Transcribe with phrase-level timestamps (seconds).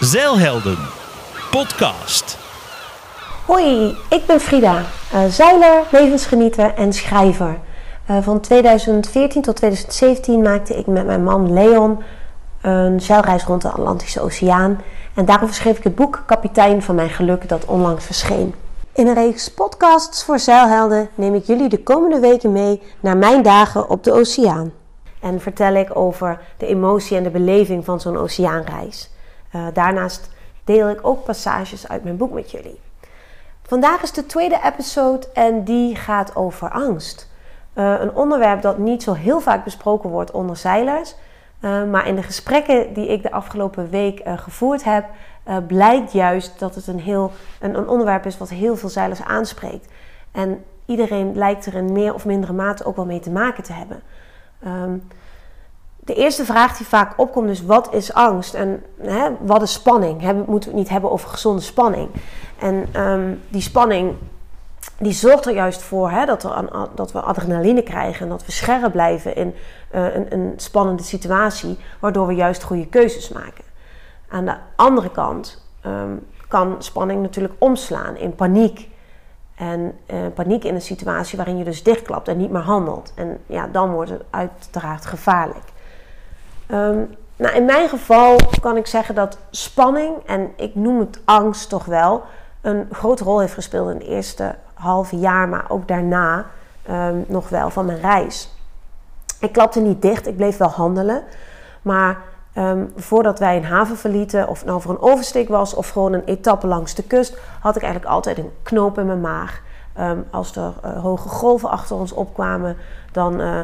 [0.00, 0.78] Zeilhelden
[1.50, 2.38] podcast.
[3.46, 4.82] Hoi, ik ben Frida,
[5.14, 7.58] uh, zeiler, levensgenieter en schrijver.
[8.10, 12.02] Uh, van 2014 tot 2017 maakte ik met mijn man Leon
[12.60, 14.80] een zeilreis rond de Atlantische Oceaan.
[15.14, 18.54] En daarover schreef ik het boek Kapitein van Mijn Geluk, dat onlangs verscheen.
[18.92, 23.42] In een reeks podcasts voor zeilhelden neem ik jullie de komende weken mee naar mijn
[23.42, 24.72] dagen op de oceaan.
[25.20, 29.10] En vertel ik over de emotie en de beleving van zo'n oceaanreis.
[29.54, 30.30] Uh, daarnaast
[30.64, 32.80] deel ik ook passages uit mijn boek met jullie.
[33.62, 37.28] Vandaag is de tweede episode en die gaat over angst.
[37.74, 41.14] Uh, een onderwerp dat niet zo heel vaak besproken wordt onder zeilers.
[41.60, 45.04] Uh, maar in de gesprekken die ik de afgelopen week gevoerd heb,
[45.66, 49.88] blijkt juist dat het een, heel, een, een, onderwerp is wat heel veel zeilers aanspreekt.
[50.32, 53.72] En iedereen lijkt er in meer of mindere mate ook wel mee te maken te
[53.72, 54.02] hebben.
[54.66, 55.08] Um,
[56.10, 60.20] de eerste vraag die vaak opkomt is: wat is angst en hè, wat is spanning?
[60.20, 62.08] Hebben, moeten we het niet hebben over gezonde spanning?
[62.58, 64.16] En um, die spanning
[64.98, 68.52] die zorgt er juist voor hè, dat, er, dat we adrenaline krijgen en dat we
[68.52, 69.54] scherp blijven in
[69.94, 73.64] uh, een, een, spannende situatie, waardoor we juist goede keuzes maken.
[74.28, 78.88] Aan de andere kant um, kan spanning natuurlijk omslaan in paniek.
[79.54, 83.12] En uh, paniek in een situatie waarin je dus dichtklapt en niet meer handelt.
[83.14, 85.64] En ja, dan wordt het uiteraard gevaarlijk.
[86.72, 91.68] Um, nou, in mijn geval kan ik zeggen dat spanning, en ik noem het angst
[91.68, 92.22] toch wel,
[92.60, 96.46] een grote rol heeft gespeeld in het eerste halve jaar, maar ook daarna
[96.90, 98.54] um, nog wel van mijn reis.
[99.40, 101.22] Ik klapte niet dicht, ik bleef wel handelen.
[101.82, 102.18] Maar
[102.54, 106.24] um, voordat wij een haven verlieten, of nou voor een oversteek was of gewoon een
[106.24, 109.60] etappe langs de kust, had ik eigenlijk altijd een knoop in mijn maag.
[110.30, 112.76] Als er uh, hoge golven achter ons opkwamen,
[113.12, 113.60] dan uh,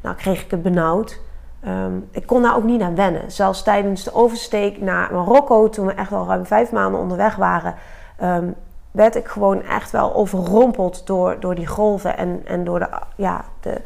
[0.00, 1.20] nou, kreeg ik het benauwd.
[1.66, 3.32] Um, ik kon daar ook niet aan wennen.
[3.32, 7.74] Zelfs tijdens de oversteek naar Marokko, toen we echt al ruim vijf maanden onderweg waren,
[8.22, 8.54] um,
[8.90, 13.44] werd ik gewoon echt wel overrompeld door, door die golven en, en door de, ja,
[13.60, 13.80] de,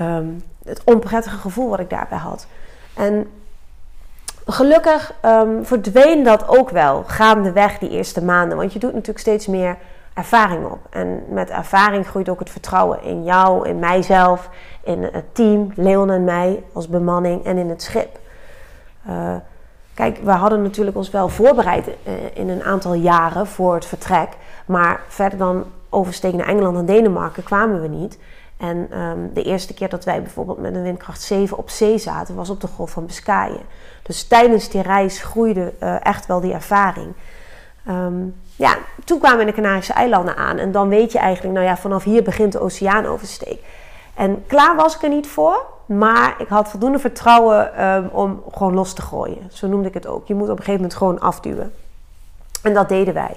[0.00, 2.46] um, het onprettige gevoel wat ik daarbij had.
[2.94, 3.26] En
[4.46, 5.14] gelukkig
[5.62, 8.58] verdween dat ook wel gaandeweg die eerste maanden.
[8.58, 9.76] Want je doet natuurlijk steeds meer
[10.18, 10.78] ervaring op.
[10.90, 14.50] En met ervaring groeit ook het vertrouwen in jou, in mijzelf,
[14.84, 18.18] in het team, Leon en mij als bemanning en in het schip.
[19.08, 19.34] Uh,
[19.94, 24.28] kijk, we hadden natuurlijk ons wel voorbereid uh, in een aantal jaren voor het vertrek.
[24.66, 28.18] Maar verder dan oversteken naar Engeland en Denemarken kwamen we niet.
[28.56, 32.34] En um, de eerste keer dat wij bijvoorbeeld met een windkracht 7 op zee zaten,
[32.34, 33.62] was op de golf van Biscayen.
[34.02, 37.14] Dus tijdens die reis groeide uh, echt wel die ervaring.
[37.88, 40.58] Um, ja, toen kwamen we in de Canarische eilanden aan.
[40.58, 43.60] En dan weet je eigenlijk, nou ja, vanaf hier begint de oceaanoversteek.
[44.14, 45.66] En klaar was ik er niet voor.
[45.88, 49.50] Maar ik had voldoende vertrouwen um, om gewoon los te gooien.
[49.52, 50.26] Zo noemde ik het ook.
[50.26, 51.72] Je moet op een gegeven moment gewoon afduwen.
[52.62, 53.36] En dat deden wij.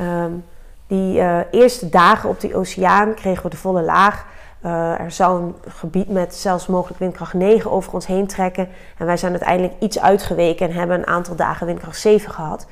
[0.00, 0.44] Um,
[0.86, 4.24] die uh, eerste dagen op die oceaan kregen we de volle laag.
[4.64, 8.68] Uh, er zou een gebied met zelfs mogelijk windkracht 9 over ons heen trekken.
[8.98, 12.66] En wij zijn uiteindelijk iets uitgeweken en hebben een aantal dagen windkracht 7 gehad.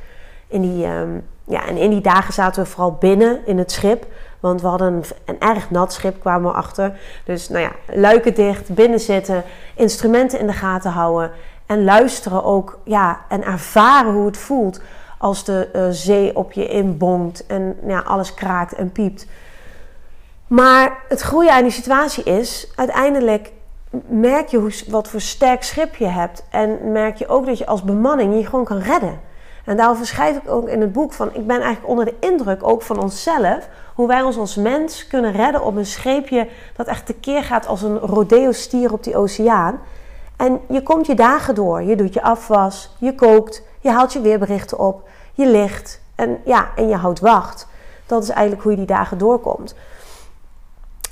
[0.47, 4.07] In die, um, ja, en in die dagen zaten we vooral binnen in het schip.
[4.41, 6.99] Want we hadden een, erg nat schip, kwamen we achter.
[7.25, 9.45] Dus nou ja, luiken dicht, binnen zitten,
[9.75, 11.31] instrumenten in de gaten houden.
[11.67, 14.81] En luisteren ook, ja, en ervaren hoe het voelt
[15.19, 19.27] als de uh, zee op je inbonkt en ja, alles kraakt en piept.
[20.47, 23.53] Maar het goede aan die situatie is, uiteindelijk
[24.07, 26.45] merk je hoe, wat voor sterk schip je hebt.
[26.51, 29.21] En merk je ook dat je als bemanning je gewoon kan redden.
[29.65, 32.63] En daarover schrijf ik ook in het boek van, ik ben eigenlijk onder de indruk
[32.63, 37.07] ook van onszelf, hoe wij ons als mens kunnen redden op een scheepje dat echt
[37.07, 39.81] tekeer gaat als een rodeo-stier op die oceaan.
[40.37, 41.83] En je komt je dagen door.
[41.83, 46.69] Je doet je afwas, je kookt, je haalt je weerberichten op, je ligt en, ja,
[46.77, 47.67] en je houdt wacht.
[48.07, 49.75] Dat is eigenlijk hoe je die dagen doorkomt.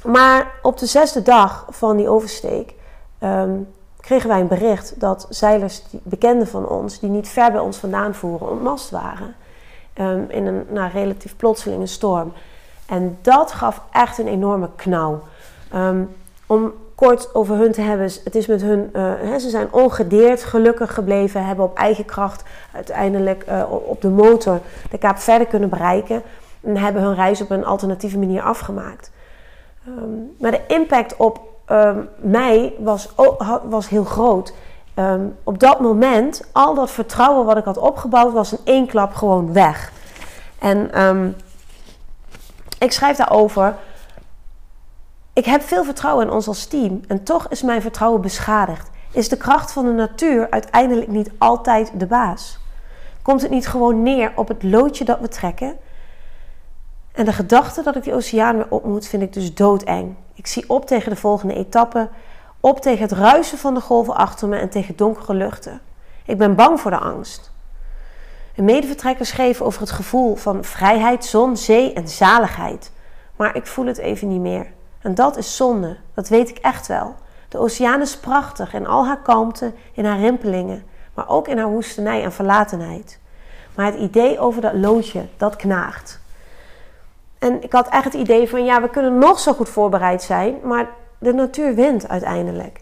[0.04, 2.74] Maar op de zesde dag van die oversteek
[3.22, 7.76] um, kregen wij een bericht dat zeilers, bekenden van ons, die niet ver bij ons
[7.76, 9.34] vandaan voeren, ontmast waren.
[10.00, 12.32] Um, in een nou, relatief plotselinge storm.
[12.86, 15.22] En dat gaf echt een enorme knauw.
[15.74, 16.10] Um,
[16.46, 20.94] om kort over hun te hebben, het is met hun, hè, ze zijn ongedeerd gelukkig
[20.94, 22.42] gebleven, hebben op eigen kracht
[22.72, 24.60] uiteindelijk uh, op de motor
[24.90, 26.22] de kaap verder kunnen bereiken
[26.60, 29.10] en hebben hun reis op een alternatieve manier afgemaakt.
[29.88, 31.40] Um, maar de impact op
[31.72, 33.08] um, mij was,
[33.64, 34.54] was heel groot.
[34.94, 39.14] Um, op dat moment, al dat vertrouwen wat ik had opgebouwd, was in één klap
[39.14, 39.92] gewoon weg.
[40.58, 41.36] En um,
[42.78, 43.76] ik schrijf daarover.
[45.32, 48.90] Ik heb veel vertrouwen in ons als team en toch is mijn vertrouwen beschadigd.
[49.12, 52.58] Is de kracht van de natuur uiteindelijk niet altijd de baas?
[53.22, 55.76] Komt het niet gewoon neer op het loodje dat we trekken?
[57.12, 60.14] En de gedachte dat ik die oceaan weer op moet, vind ik dus doodeng.
[60.34, 62.08] Ik zie op tegen de volgende etappe,
[62.60, 65.80] op tegen het ruisen van de golven achter me en tegen donkere luchten.
[66.26, 67.52] Ik ben bang voor de angst.
[68.56, 72.92] Een medevertrekker schreef over het gevoel van vrijheid, zon, zee en zaligheid.
[73.36, 74.66] Maar ik voel het even niet meer.
[75.00, 77.14] En dat is zonde, dat weet ik echt wel.
[77.48, 80.84] De oceaan is prachtig in al haar kalmte, in haar rimpelingen,
[81.14, 83.18] maar ook in haar woestenij en verlatenheid.
[83.74, 86.21] Maar het idee over dat loodje, dat knaagt.
[87.42, 90.54] En ik had echt het idee van, ja, we kunnen nog zo goed voorbereid zijn,
[90.62, 92.80] maar de natuur wint uiteindelijk.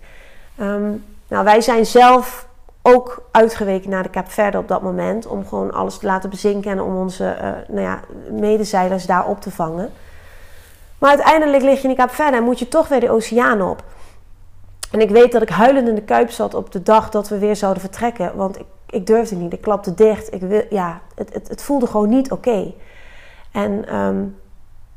[0.57, 0.93] Ehm,
[1.29, 2.49] nou, wij zijn zelf
[2.83, 5.27] ook uitgeweken naar de Kaapverde op dat moment.
[5.27, 9.41] Om gewoon alles te laten bezinken en om onze uh, nou ja, medezeilers daar op
[9.41, 9.93] te vangen.
[10.99, 13.83] Maar uiteindelijk lig je in de Kaapverde en moet je toch weer de oceaan op.
[14.91, 17.39] En ik weet dat ik huilend in de kuip zat op de dag dat we
[17.39, 18.37] weer zouden vertrekken.
[18.37, 20.35] Want ik, ik durfde niet, ik klapte dicht.
[20.35, 22.73] Ik wil, ja, het, het, het voelde gewoon niet oké.
[23.53, 24.39] En um,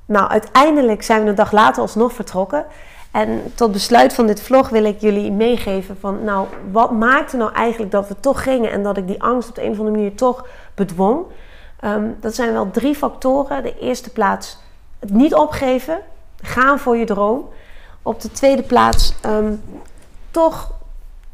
[0.05, 2.65] nou, uiteindelijk zijn we een dag later alsnog vertrokken.
[3.11, 7.53] En tot besluit van dit vlog wil ik jullie meegeven van, nou, wat maakte nou
[7.53, 9.95] eigenlijk dat we toch gingen en dat ik die angst op de een of andere
[9.95, 11.25] manier toch bedwong?
[11.83, 13.63] Um, dat zijn wel drie factoren.
[13.63, 14.57] De eerste plaats,
[14.99, 15.99] het niet opgeven,
[16.41, 17.49] gaan voor je droom.
[18.01, 19.63] Op de tweede plaats, um,
[20.31, 20.71] toch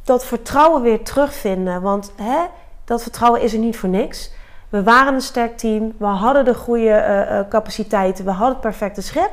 [0.03, 1.81] dat vertrouwen weer terugvinden.
[1.81, 2.39] Want hè,
[2.85, 4.31] dat vertrouwen is er niet voor niks.
[4.69, 9.01] We waren een sterk team, we hadden de goede uh, capaciteiten, we hadden het perfecte
[9.01, 9.31] schip.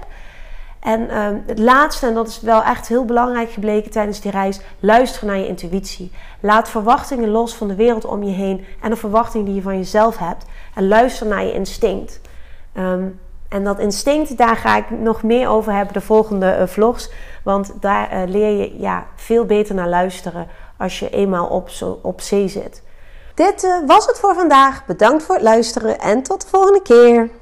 [0.80, 4.60] En uh, het laatste, en dat is wel echt heel belangrijk gebleken tijdens die reis,
[4.80, 6.12] luister naar je intuïtie.
[6.40, 9.76] Laat verwachtingen los van de wereld om je heen en de verwachting die je van
[9.76, 10.44] jezelf hebt.
[10.74, 12.20] En luister naar je instinct.
[12.74, 17.10] Um, en dat instinct, daar ga ik nog meer over hebben de volgende uh, vlogs.
[17.42, 20.46] Want daar leer je ja, veel beter naar luisteren
[20.76, 21.68] als je eenmaal op,
[22.02, 22.82] op zee zit.
[23.36, 24.84] Dit uh, was het voor vandaag.
[24.86, 27.30] Bedankt voor het luisteren en tot de volgende keer.